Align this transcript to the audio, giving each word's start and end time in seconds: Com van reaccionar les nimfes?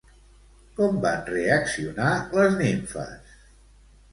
Com 0.77 0.95
van 1.03 1.21
reaccionar 1.27 2.09
les 2.39 2.59
nimfes? 2.63 3.37